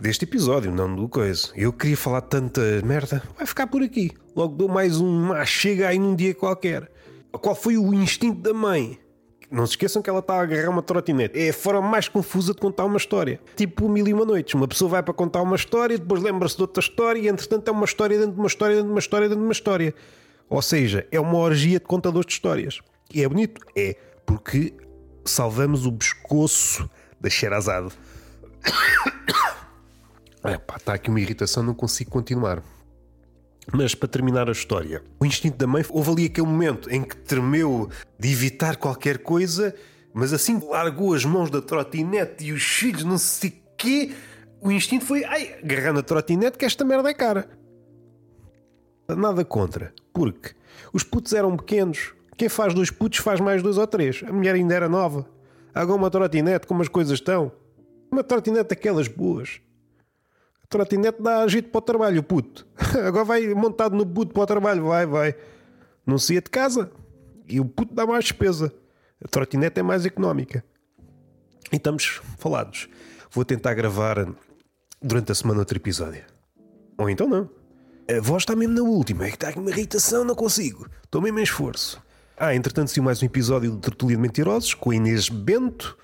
Deste 0.00 0.24
episódio, 0.24 0.70
não 0.70 0.94
do 0.94 1.08
coisa. 1.08 1.48
Eu 1.56 1.72
queria 1.72 1.96
falar 1.96 2.20
tanta 2.20 2.60
merda. 2.84 3.20
Vai 3.36 3.44
ficar 3.44 3.66
por 3.66 3.82
aqui. 3.82 4.12
Logo 4.34 4.54
dou 4.54 4.68
mais 4.68 5.00
um 5.00 5.34
chega 5.44 5.88
aí 5.88 5.98
num 5.98 6.14
dia 6.14 6.32
qualquer. 6.32 6.88
Qual 7.32 7.52
foi 7.52 7.76
o 7.76 7.92
instinto 7.92 8.40
da 8.40 8.54
mãe? 8.54 8.96
Não 9.50 9.66
se 9.66 9.72
esqueçam 9.72 10.00
que 10.00 10.08
ela 10.08 10.20
está 10.20 10.34
a 10.34 10.42
agarrar 10.42 10.70
uma 10.70 10.82
trotinete. 10.82 11.36
É 11.36 11.48
a 11.48 11.52
forma 11.52 11.82
mais 11.82 12.06
confusa 12.06 12.54
de 12.54 12.60
contar 12.60 12.84
uma 12.84 12.96
história. 12.96 13.40
Tipo 13.56 13.88
Mil 13.88 14.06
e 14.06 14.14
Uma 14.14 14.24
Noites. 14.24 14.54
Uma 14.54 14.68
pessoa 14.68 14.88
vai 14.88 15.02
para 15.02 15.12
contar 15.12 15.42
uma 15.42 15.56
história, 15.56 15.98
depois 15.98 16.22
lembra-se 16.22 16.54
de 16.54 16.62
outra 16.62 16.80
história 16.80 17.18
e 17.18 17.26
entretanto 17.26 17.66
é 17.66 17.72
uma 17.72 17.84
história 17.84 18.16
dentro 18.16 18.34
de 18.34 18.38
uma 18.38 18.46
história, 18.46 18.76
dentro 18.76 18.88
de 18.88 18.92
uma 18.92 19.00
história, 19.00 19.28
dentro 19.28 19.40
de 19.40 19.46
uma 19.46 19.52
história. 19.52 19.94
Ou 20.48 20.62
seja, 20.62 21.08
é 21.10 21.18
uma 21.18 21.38
orgia 21.38 21.80
de 21.80 21.84
contadores 21.84 22.28
de 22.28 22.34
histórias. 22.34 22.80
E 23.12 23.24
é 23.24 23.28
bonito? 23.28 23.60
É, 23.74 23.96
porque 24.24 24.72
salvamos 25.24 25.86
o 25.86 25.92
pescoço 25.92 26.88
da 27.20 27.28
Xerazade. 27.28 27.92
Epá, 30.44 30.76
está 30.76 30.94
aqui 30.94 31.10
uma 31.10 31.20
irritação, 31.20 31.62
não 31.62 31.74
consigo 31.74 32.10
continuar. 32.10 32.62
Mas 33.72 33.94
para 33.94 34.08
terminar 34.08 34.48
a 34.48 34.52
história, 34.52 35.02
o 35.20 35.26
instinto 35.26 35.58
da 35.58 35.66
mãe 35.66 35.84
houve 35.90 36.10
ali 36.10 36.24
aquele 36.26 36.46
momento 36.46 36.90
em 36.90 37.02
que 37.02 37.16
tremeu 37.16 37.90
de 38.18 38.30
evitar 38.30 38.76
qualquer 38.76 39.18
coisa, 39.18 39.74
mas 40.14 40.32
assim 40.32 40.58
largou 40.70 41.12
as 41.12 41.24
mãos 41.24 41.50
da 41.50 41.60
trotinete 41.60 42.44
e 42.44 42.52
os 42.52 42.62
filhos, 42.62 43.04
não 43.04 43.18
sei 43.18 43.62
quê. 43.76 44.14
O 44.60 44.72
instinto 44.72 45.04
foi, 45.04 45.24
ai, 45.24 45.58
agarrar 45.62 45.92
na 45.92 46.02
trotinete 46.02 46.56
que 46.56 46.64
esta 46.64 46.84
merda 46.84 47.10
é 47.10 47.14
cara. 47.14 47.48
Nada 49.08 49.44
contra, 49.44 49.92
porque 50.12 50.54
os 50.92 51.02
putos 51.02 51.32
eram 51.32 51.56
pequenos. 51.56 52.14
Quem 52.36 52.48
faz 52.48 52.72
dois 52.72 52.90
putos 52.90 53.18
faz 53.18 53.40
mais 53.40 53.62
dois 53.62 53.76
ou 53.76 53.86
três. 53.86 54.22
A 54.26 54.32
mulher 54.32 54.54
ainda 54.54 54.74
era 54.74 54.88
nova. 54.88 55.28
Agora 55.74 55.98
uma 55.98 56.10
trotinete, 56.10 56.66
como 56.66 56.82
as 56.82 56.88
coisas 56.88 57.14
estão. 57.14 57.52
Uma 58.10 58.24
trotinete 58.24 58.70
daquelas 58.70 59.08
boas. 59.08 59.60
Trotinete 60.68 61.22
dá 61.22 61.46
jeito 61.48 61.70
para 61.70 61.78
o 61.78 61.82
trabalho, 61.82 62.22
puto. 62.22 62.66
Agora 63.06 63.24
vai 63.24 63.54
montado 63.54 63.96
no 63.96 64.06
puto 64.06 64.34
para 64.34 64.42
o 64.42 64.46
trabalho, 64.46 64.84
vai, 64.86 65.06
vai. 65.06 65.34
Não 66.06 66.18
se 66.18 66.34
ia 66.34 66.42
de 66.42 66.50
casa. 66.50 66.90
E 67.48 67.58
o 67.58 67.64
puto 67.64 67.94
dá 67.94 68.06
mais 68.06 68.24
despesa. 68.24 68.72
A 69.24 69.28
trotinete 69.28 69.80
é 69.80 69.82
mais 69.82 70.04
económica. 70.04 70.62
E 71.72 71.76
estamos 71.76 72.20
falados. 72.38 72.88
Vou 73.30 73.44
tentar 73.44 73.74
gravar 73.74 74.26
durante 75.02 75.32
a 75.32 75.34
semana 75.34 75.60
outro 75.60 75.78
episódio. 75.78 76.24
Ou 76.98 77.08
então 77.08 77.28
não. 77.28 77.48
A 78.10 78.20
voz 78.20 78.42
está 78.42 78.56
mesmo 78.56 78.74
na 78.74 78.82
última, 78.82 79.26
é 79.26 79.28
que 79.28 79.36
está 79.36 79.48
aqui 79.48 79.58
uma 79.58 79.70
irritação, 79.70 80.24
não 80.24 80.34
consigo. 80.34 80.88
Estou 81.04 81.20
mesmo 81.20 81.38
em 81.38 81.42
esforço. 81.42 82.02
Ah, 82.36 82.54
entretanto, 82.54 82.90
saiu 82.90 83.02
mais 83.02 83.22
um 83.22 83.26
episódio 83.26 83.70
de 83.72 83.78
Tertulia 83.78 84.16
de 84.16 84.22
Mentirosos 84.22 84.72
com 84.72 84.90
a 84.90 84.94
Inês 84.94 85.28
Bento. 85.28 85.98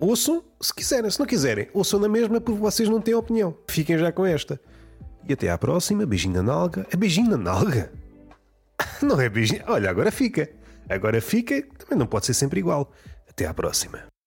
Ouçam, 0.00 0.42
se 0.60 0.72
quiserem, 0.72 1.10
se 1.10 1.20
não 1.20 1.26
quiserem, 1.26 1.68
ouçam 1.74 2.00
na 2.00 2.08
mesma 2.08 2.40
porque 2.40 2.58
vocês 2.58 2.88
não 2.88 3.02
têm 3.02 3.14
opinião. 3.14 3.54
Fiquem 3.68 3.98
já 3.98 4.10
com 4.10 4.24
esta. 4.24 4.58
E 5.28 5.32
até 5.34 5.50
à 5.50 5.58
próxima. 5.58 6.06
Beijinho 6.06 6.34
na 6.36 6.42
nalga. 6.42 6.86
É 6.90 6.96
beijinho 6.96 7.30
na 7.30 7.36
nalga? 7.36 7.92
Não 9.02 9.20
é 9.20 9.28
beijinho. 9.28 9.62
Olha, 9.66 9.90
agora 9.90 10.10
fica. 10.10 10.48
Agora 10.88 11.20
fica. 11.20 11.62
Também 11.78 11.98
não 11.98 12.06
pode 12.06 12.26
ser 12.26 12.34
sempre 12.34 12.60
igual. 12.60 12.90
Até 13.28 13.46
à 13.46 13.52
próxima. 13.52 14.09